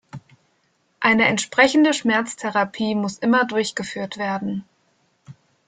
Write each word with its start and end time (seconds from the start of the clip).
Eine 0.99 1.27
entsprechende 1.27 1.93
Schmerztherapie 1.93 2.95
muss 2.95 3.19
immer 3.19 3.45
durchgeführt 3.45 4.17
werden. 4.17 4.65